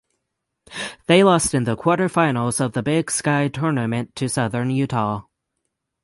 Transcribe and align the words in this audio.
They 1.05 1.23
lost 1.23 1.53
in 1.53 1.65
the 1.65 1.77
quarterfinals 1.77 2.59
of 2.59 2.71
the 2.73 2.81
Big 2.81 3.11
Sky 3.11 3.49
Tournament 3.49 4.15
to 4.15 4.27
Southern 4.29 4.71
Utah. 4.71 5.25